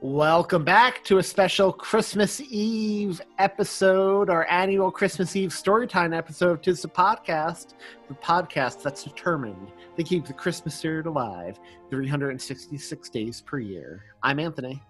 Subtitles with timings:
[0.00, 6.62] Welcome back to a special Christmas Eve episode, our annual Christmas Eve storytime episode of
[6.62, 7.74] Tis the Podcast,
[8.06, 11.58] the podcast that's determined to keep the Christmas spirit alive
[11.90, 14.04] 366 days per year.
[14.22, 14.80] I'm Anthony.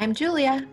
[0.00, 0.66] I'm Julia.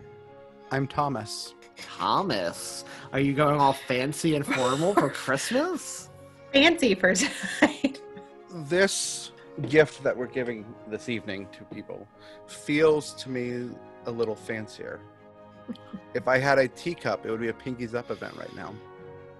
[0.70, 1.54] I'm Thomas.
[1.76, 6.08] Thomas, are you going all fancy and formal for Christmas?
[6.54, 7.14] Fancy for
[7.60, 8.00] tonight.
[8.54, 9.32] This
[9.68, 12.06] gift that we're giving this evening to people
[12.46, 13.70] feels to me
[14.06, 15.00] a little fancier.
[16.14, 18.74] if I had a teacup, it would be a Pinkies Up event right now.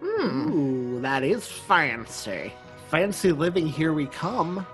[0.02, 0.50] Hmm.
[0.52, 2.52] Ooh, that is fancy.
[2.88, 4.66] Fancy living, here we come.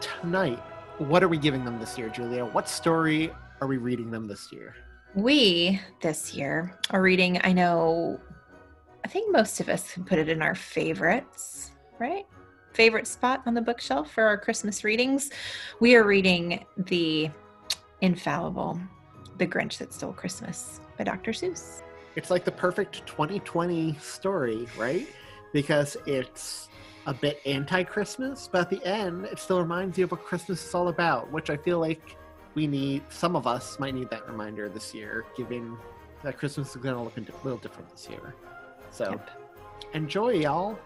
[0.00, 0.58] Tonight,
[0.98, 2.44] what are we giving them this year, Julia?
[2.44, 4.74] What story are we reading them this year?
[5.14, 8.20] We, this year, are reading, I know,
[9.04, 12.26] I think most of us can put it in our favorites, right?
[12.74, 15.30] Favorite spot on the bookshelf for our Christmas readings.
[15.80, 17.30] We are reading the
[18.00, 18.80] infallible
[19.38, 21.32] The Grinch That Stole Christmas by Dr.
[21.32, 21.82] Seuss.
[22.16, 25.06] It's like the perfect 2020 story, right?
[25.52, 26.68] Because it's
[27.06, 30.64] a bit anti Christmas, but at the end, it still reminds you of what Christmas
[30.66, 32.16] is all about, which I feel like
[32.54, 35.76] we need, some of us might need that reminder this year, given
[36.22, 38.34] that Christmas is going to look a little different this year.
[38.90, 39.30] So yep.
[39.94, 40.78] enjoy, y'all.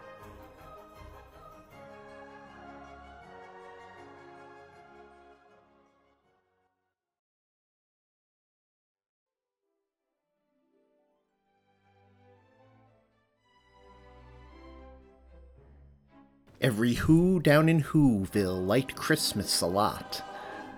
[16.66, 20.20] Every Who down in Whoville liked Christmas a lot,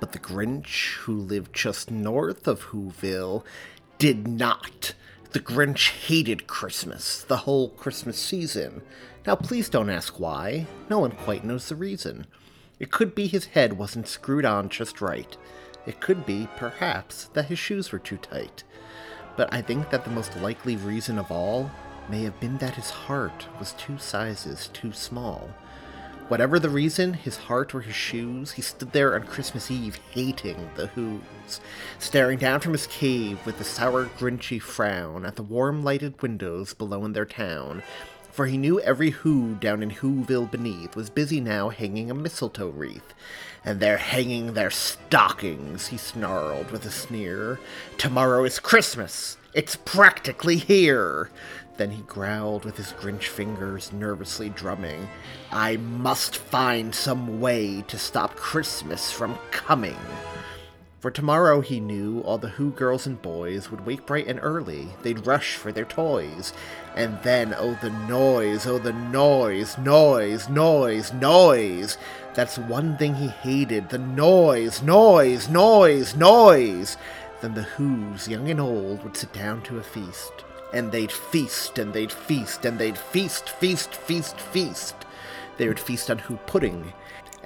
[0.01, 3.43] but the Grinch, who lived just north of Whoville,
[3.97, 4.93] did not.
[5.31, 8.83] The Grinch hated Christmas, the whole Christmas season.
[9.27, 10.67] Now, please don't ask why.
[10.91, 12.27] No one quite knows the reason.
[12.79, 15.39] It could be his head wasn't screwed on just right.
[15.87, 18.63] It could be, perhaps, that his shoes were too tight.
[19.39, 21.71] But I think that the most likely reason of all
[22.11, 25.49] may have been that his heart was two sizes too small.
[26.29, 30.71] Whatever the reason, his heart or his shoes, he stood there on Christmas Eve hating
[30.75, 31.59] the Who's,
[31.99, 36.75] staring down from his cave with a sour, grinchy frown at the warm lighted windows
[36.75, 37.83] below in their town,
[38.31, 42.71] for he knew every Who down in Whoville beneath was busy now hanging a mistletoe
[42.71, 43.15] wreath.
[43.65, 47.59] And they're hanging their stockings, he snarled with a sneer.
[47.97, 49.37] Tomorrow is Christmas!
[49.55, 51.31] It's practically here!
[51.79, 55.09] Then he growled with his Grinch fingers nervously drumming.
[55.53, 59.97] I must find some way to stop Christmas from coming.
[61.09, 64.89] For tomorrow, he knew, all the Who girls and boys would wake bright and early.
[65.01, 66.53] They'd rush for their toys.
[66.95, 71.97] And then, oh, the noise, oh, the noise, noise, noise, noise.
[72.35, 76.99] That's one thing he hated the noise, noise, noise, noise.
[77.41, 80.45] Then the Who's, young and old, would sit down to a feast
[80.75, 84.95] and they'd feast and they'd feast and they'd feast, feast, feast, feast.
[85.57, 86.93] They would feast on Who pudding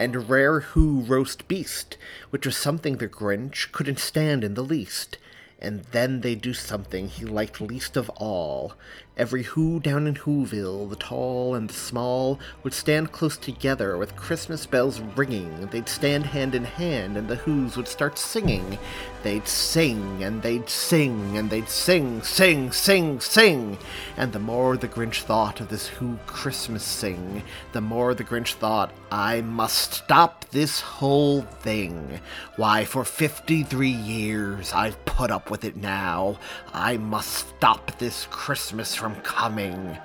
[0.03, 1.97] and rare Who roast beast,
[2.31, 5.17] which was something the Grinch couldn't stand in the least.
[5.63, 8.75] And then they'd do something he liked least of all.
[9.15, 14.17] Every Who down in Whoville, the tall and the small, would stand close together with
[14.17, 15.67] Christmas bells ringing.
[15.67, 18.79] They'd stand hand in hand, and the Who's would start singing.
[19.23, 23.77] They'd sing, and they'd sing, and they'd sing, sing, sing, sing.
[24.17, 27.43] And the more the Grinch thought of this Who Christmas sing,
[27.73, 32.19] the more the Grinch thought, I must stop this whole thing.
[32.57, 36.39] Why, for 53 years I've put up with it now.
[36.73, 39.99] I must stop this Christmas from coming.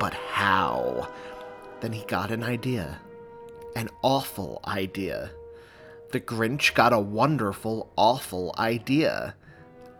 [0.00, 1.08] But how?
[1.80, 2.98] Then he got an idea.
[3.76, 5.30] An awful idea.
[6.10, 9.36] the Grinch got a wonderful, awful idea.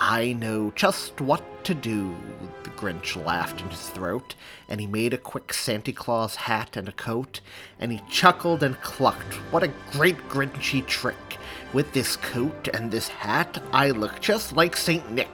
[0.00, 2.16] I know just what to do,
[2.64, 4.34] the Grinch laughed in his throat,
[4.68, 7.40] and he made a quick Santa Claus hat and a coat,
[7.78, 9.34] and he chuckled and clucked.
[9.52, 11.38] What a great Grinchy trick!
[11.72, 15.08] With this coat and this hat, I look just like St.
[15.12, 15.28] Nick.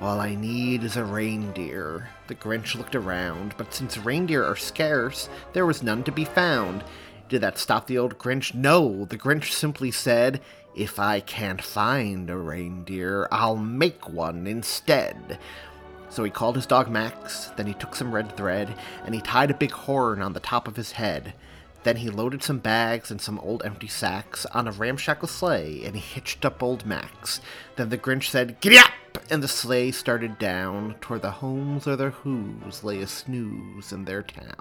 [0.00, 2.08] All I need is a reindeer.
[2.26, 6.82] The Grinch looked around, but since reindeer are scarce, there was none to be found.
[7.28, 8.52] Did that stop the old Grinch?
[8.52, 10.40] No, the Grinch simply said,
[10.74, 15.38] If I can't find a reindeer, I'll make one instead.
[16.08, 18.74] So he called his dog Max, then he took some red thread,
[19.04, 21.32] and he tied a big horn on the top of his head.
[21.82, 25.94] Then he loaded some bags and some old empty sacks on a ramshackle sleigh, and
[25.94, 27.40] he hitched up old Max.
[27.76, 28.90] Then the Grinch said, Giddy up!
[29.30, 34.04] And the sleigh started down toward the homes where their who's lay a snooze in
[34.04, 34.56] their town.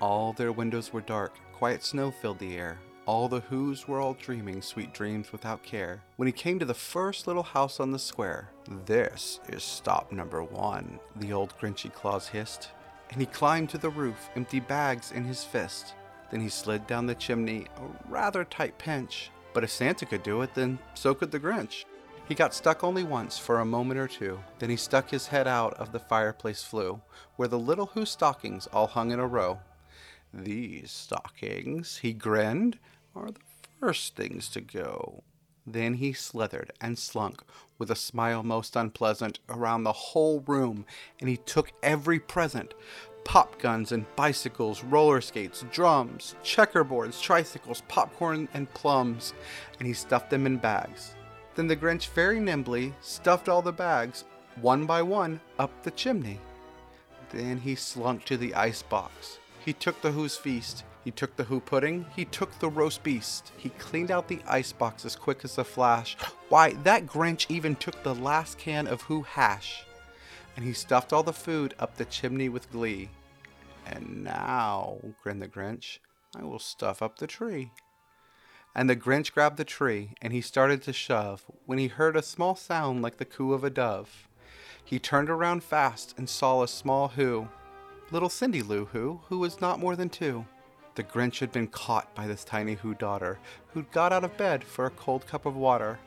[0.00, 2.78] All their windows were dark, quiet snow filled the air.
[3.06, 6.02] All the who's were all dreaming sweet dreams without care.
[6.16, 8.50] When he came to the first little house on the square,
[8.84, 12.68] this is stop number one, the old Grinchy Claus hissed.
[13.10, 15.94] And he climbed to the roof, empty bags in his fist.
[16.30, 19.30] Then he slid down the chimney, a rather tight pinch.
[19.54, 21.84] But if Santa could do it, then so could the Grinch.
[22.28, 24.38] He got stuck only once for a moment or two.
[24.58, 27.00] Then he stuck his head out of the fireplace flue,
[27.36, 29.60] where the little Who stockings all hung in a row.
[30.34, 32.78] These stockings, he grinned,
[33.16, 33.40] are the
[33.80, 35.22] first things to go.
[35.70, 37.42] Then he slithered and slunk,
[37.76, 40.86] with a smile most unpleasant, around the whole room,
[41.20, 42.74] and he took every present
[43.24, 49.34] pop guns and bicycles, roller skates, drums, checkerboards, tricycles, popcorn, and plums,
[49.78, 51.14] and he stuffed them in bags.
[51.54, 54.24] Then the Grinch very nimbly stuffed all the bags,
[54.62, 56.40] one by one, up the chimney.
[57.28, 59.38] Then he slunk to the ice box.
[59.62, 60.84] He took the Who's feast.
[61.08, 62.04] He took the Who pudding.
[62.14, 63.52] He took the roast beast.
[63.56, 66.18] He cleaned out the ice box as quick as a flash.
[66.50, 69.86] Why, that Grinch even took the last can of Who hash.
[70.54, 73.08] And he stuffed all the food up the chimney with glee.
[73.86, 75.98] And now, grinned the Grinch,
[76.36, 77.72] I will stuff up the tree.
[78.74, 82.22] And the Grinch grabbed the tree, and he started to shove, when he heard a
[82.22, 84.28] small sound like the coo of a dove.
[84.84, 87.48] He turned around fast and saw a small Who,
[88.10, 90.44] little Cindy Lou Who, who was not more than two.
[90.98, 94.64] The Grinch had been caught by this tiny Who daughter, who'd got out of bed
[94.64, 96.00] for a cold cup of water.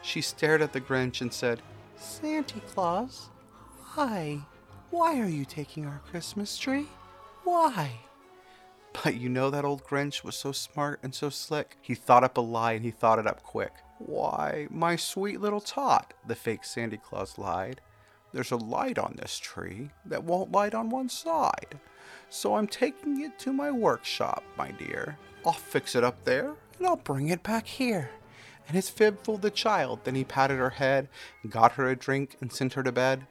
[0.00, 1.60] She stared at the Grinch and said,
[1.96, 3.30] Santa Claus,
[3.94, 4.42] why?
[4.90, 6.86] Why are you taking our Christmas tree?
[7.42, 7.90] Why?
[9.02, 11.76] But you know that old Grinch was so smart and so slick.
[11.82, 13.72] He thought up a lie and he thought it up quick.
[13.98, 17.80] Why, my sweet little tot, the fake Santa Claus lied.
[18.32, 21.78] There's a light on this tree that won't light on one side.
[22.30, 25.18] So I'm taking it to my workshop, my dear.
[25.44, 28.10] I'll fix it up there and I'll bring it back here.
[28.66, 30.00] And his fib fooled the child.
[30.04, 31.08] Then he patted her head
[31.48, 33.26] got her a drink and sent her to bed.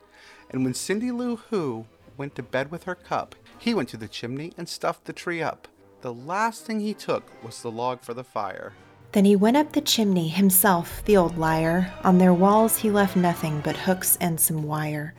[0.50, 1.86] And when Cindy Lou Who
[2.18, 5.42] went to bed with her cup, he went to the chimney and stuffed the tree
[5.42, 5.68] up.
[6.02, 8.74] The last thing he took was the log for the fire.
[9.12, 11.94] Then he went up the chimney himself, the old liar.
[12.04, 15.14] On their walls he left nothing but hooks and some wire.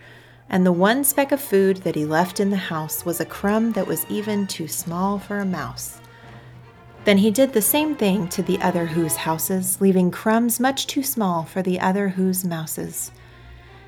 [0.49, 3.73] And the one speck of food that he left in the house was a crumb
[3.73, 6.00] that was even too small for a mouse.
[7.05, 11.03] Then he did the same thing to the other Who's houses, leaving crumbs much too
[11.03, 13.11] small for the other Who's mouses.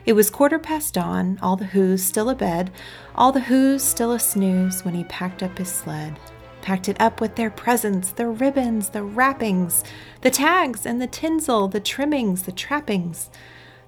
[0.05, 2.71] It was quarter past dawn, all the Who's still abed,
[3.15, 6.19] all the Who's still a snooze when he packed up his sled.
[6.65, 9.85] Packed it up with their presents, the ribbons, the wrappings,
[10.23, 13.29] the tags and the tinsel, the trimmings, the trappings.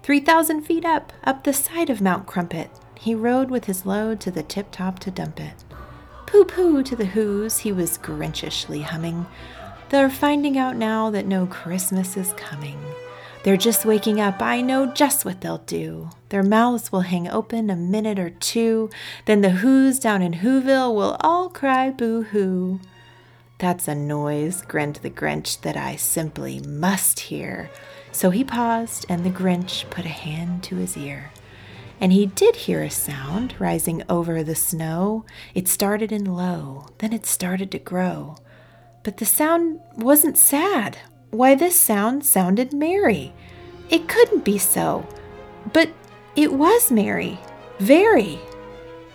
[0.03, 4.19] Three thousand feet up, up the side of Mount Crumpet, he rode with his load
[4.19, 5.65] to the tip top to dump it.
[6.27, 9.25] Pooh pooh to the Who's, he was grinchishly humming.
[9.89, 12.77] They're finding out now that no Christmas is coming.
[13.43, 14.41] They're just waking up.
[14.41, 16.09] I know just what they'll do.
[16.29, 18.89] Their mouths will hang open a minute or two.
[19.25, 22.79] Then the Who's down in Whoville will all cry boo hoo.
[23.59, 27.69] That's a noise, grinned the Grinch, that I simply must hear.
[28.11, 31.31] So he paused, and the Grinch put a hand to his ear.
[31.99, 35.25] And he did hear a sound rising over the snow.
[35.55, 38.35] It started in low, then it started to grow.
[39.01, 40.97] But the sound wasn't sad
[41.31, 43.33] why, this sound sounded merry.
[43.89, 45.07] It couldn't be so.
[45.73, 45.89] But
[46.35, 47.39] it was merry.
[47.79, 48.39] Very.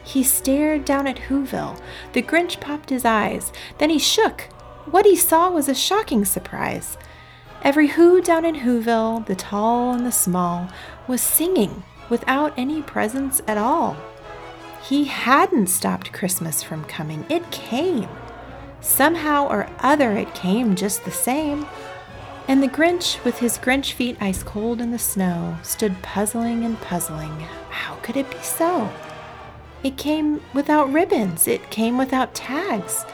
[0.05, 1.81] He stared down at Whoville.
[2.13, 3.53] The Grinch popped his eyes.
[3.79, 4.43] Then he shook.
[4.91, 6.99] What he saw was a shocking surprise.
[7.63, 10.69] Every Who down in Whoville, the tall and the small,
[11.07, 13.97] was singing without any presents at all.
[14.83, 17.25] He hadn't stopped Christmas from coming.
[17.29, 18.09] It came.
[18.81, 21.67] Somehow or other, it came just the same.
[22.49, 26.81] And the Grinch, with his Grinch feet ice cold in the snow, stood puzzling and
[26.81, 27.41] puzzling.
[27.71, 28.91] How could it be so?
[29.83, 33.05] It came without ribbons, it came without tags,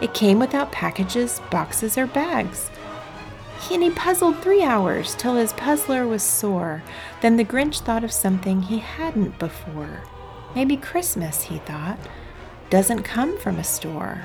[0.00, 2.70] it came without packages, boxes, or bags.
[3.60, 6.82] He and he puzzled three hours till his puzzler was sore.
[7.20, 10.02] Then the Grinch thought of something he hadn't before.
[10.54, 11.98] Maybe Christmas, he thought,
[12.70, 14.22] doesn't come from a store.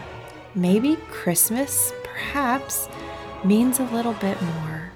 [0.55, 2.89] Maybe Christmas, perhaps,
[3.45, 4.91] means a little bit more.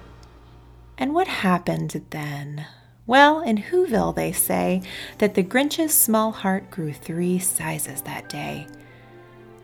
[0.98, 2.66] And what happened then?
[3.06, 4.82] Well, in Whoville, they say
[5.18, 8.66] that the Grinch's small heart grew three sizes that day.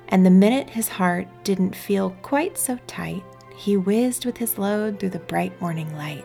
[0.09, 3.23] And the minute his heart didn't feel quite so tight,
[3.57, 6.25] he whizzed with his load through the bright morning light.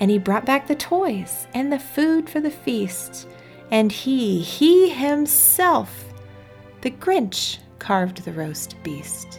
[0.00, 3.28] And he brought back the toys and the food for the feast.
[3.70, 6.12] And he, he himself,
[6.80, 9.38] the Grinch, carved the roast beast.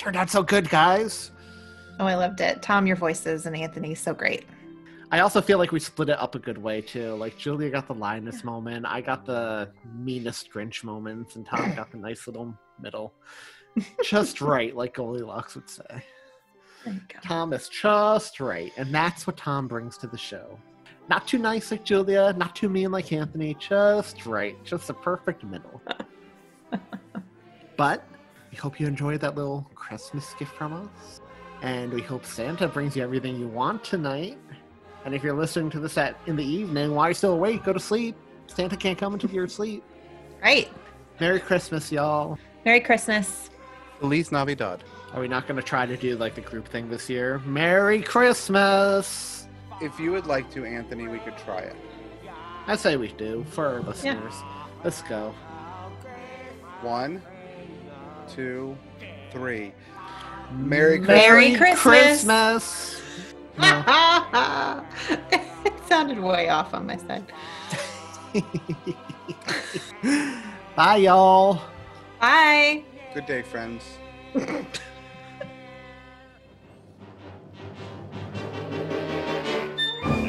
[0.00, 1.30] Turned out so good, guys.
[2.00, 2.62] Oh, I loved it.
[2.62, 4.46] Tom, your voices and Anthony, so great.
[5.12, 7.14] I also feel like we split it up a good way too.
[7.16, 11.90] Like Julia got the Linus moment, I got the meanest Grinch moments, and Tom got
[11.90, 13.12] the nice little middle.
[14.04, 16.04] Just right, like Goldilocks would say.
[17.22, 20.58] Tom is just right, and that's what Tom brings to the show.
[21.08, 25.44] Not too nice like Julia, not too mean like Anthony, just right, just the perfect
[25.44, 25.80] middle.
[27.76, 28.09] but
[28.50, 31.20] we hope you enjoyed that little Christmas gift from us,
[31.62, 34.38] and we hope Santa brings you everything you want tonight.
[35.04, 37.64] And if you're listening to this at in the evening, why are you still awake?
[37.64, 38.16] Go to sleep.
[38.48, 39.82] Santa can't come until you're asleep.
[40.42, 40.68] Right.
[41.20, 42.38] Merry Christmas, y'all.
[42.64, 43.50] Merry Christmas.
[44.00, 44.82] Feliz Navidad.
[45.12, 47.38] Are we not going to try to do like the group thing this year?
[47.40, 49.46] Merry Christmas.
[49.80, 51.76] If you would like to, Anthony, we could try it.
[52.66, 54.34] I say we do for our listeners.
[54.84, 55.34] Let's go.
[56.82, 57.22] One,
[58.34, 58.76] two,
[59.30, 59.72] three.
[60.52, 61.16] Merry Christmas.
[61.16, 61.82] Merry Christmas.
[61.82, 63.00] Christmas.
[63.58, 64.84] No.
[65.64, 67.24] it sounded way off on my side.
[70.76, 71.62] Bye, y'all.
[72.20, 72.82] Bye.
[73.14, 73.84] Good day, friends.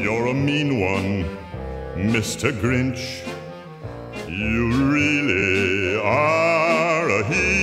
[0.01, 1.37] You're a mean one,
[1.95, 2.51] Mr.
[2.59, 3.21] Grinch.
[4.27, 7.60] You really are a heel.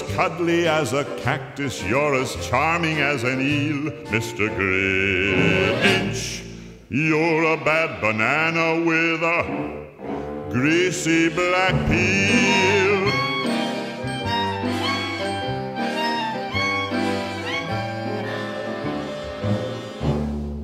[0.00, 4.48] As cuddly as a cactus, you're as charming as an eel, Mr.
[4.56, 6.42] Grinch.
[6.88, 13.10] You're a bad banana with a greasy black peel.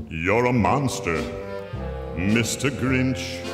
[0.08, 1.22] You're a monster,
[2.16, 2.70] Mr.
[2.70, 3.44] Grinch.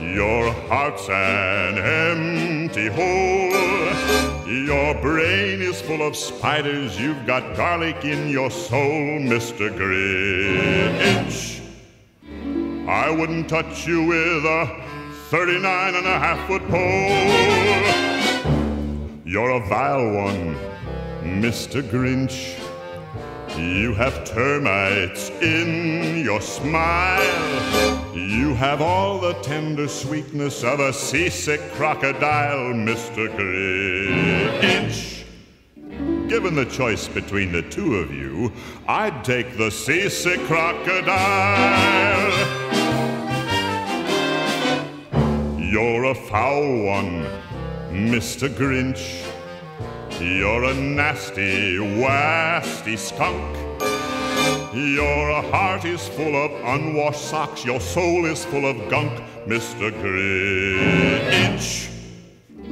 [0.00, 3.89] Your heart's an empty hole.
[4.50, 7.00] Your brain is full of spiders.
[7.00, 9.70] You've got garlic in your soul, Mr.
[9.70, 11.60] Grinch.
[12.88, 14.66] I wouldn't touch you with a
[15.28, 16.80] 39 and a half foot pole.
[19.24, 20.56] You're a vile one,
[21.22, 21.80] Mr.
[21.80, 22.58] Grinch.
[23.56, 27.99] You have termites in your smile.
[28.14, 33.28] You have all the tender sweetness of a seasick crocodile, Mr.
[33.36, 35.24] Grinch.
[36.28, 38.52] Given the choice between the two of you,
[38.88, 41.10] I'd take the seasick crocodile.
[45.56, 47.26] You're a foul one,
[47.92, 48.48] Mr.
[48.48, 49.24] Grinch.
[50.20, 53.89] You're a nasty, wasty skunk.
[54.72, 57.64] Your heart is full of unwashed socks.
[57.64, 59.12] Your soul is full of gunk,
[59.44, 59.90] Mr.
[60.00, 61.90] Grinch.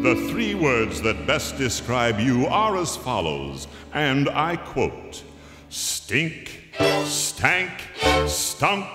[0.01, 5.25] The three words that best describe you are as follows, and I quote
[5.71, 7.73] Stink, stank,
[8.29, 8.87] stunk.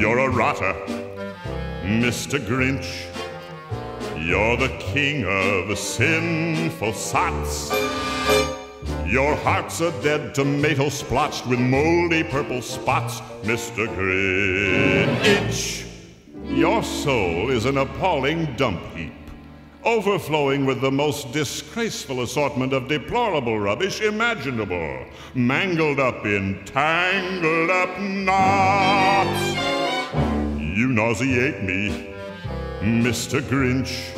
[0.00, 0.72] You're a rotter,
[1.82, 2.38] Mr.
[2.38, 3.04] Grinch.
[4.16, 8.07] You're the king of sinful sots.
[9.08, 13.86] Your heart's a dead tomato splotched with moldy purple spots, Mr.
[13.96, 15.86] Grinch.
[16.44, 19.14] Your soul is an appalling dump heap,
[19.82, 27.98] overflowing with the most disgraceful assortment of deplorable rubbish imaginable, mangled up in tangled up
[27.98, 29.54] knots.
[30.58, 32.14] You nauseate me,
[32.82, 33.40] Mr.
[33.40, 34.17] Grinch,